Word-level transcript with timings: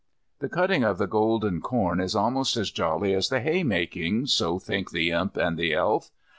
The 0.39 0.49
cutting 0.49 0.83
of 0.83 0.97
the 0.97 1.05
golden 1.05 1.61
corn 1.61 2.01
is 2.01 2.15
almost 2.15 2.57
as 2.57 2.71
jolly 2.71 3.13
as 3.13 3.29
the 3.29 3.39
haymaking, 3.39 4.25
so 4.25 4.57
think 4.57 4.89
the 4.89 5.11
Imp 5.11 5.37
and 5.37 5.59
the 5.59 5.75
Elf. 5.75 6.09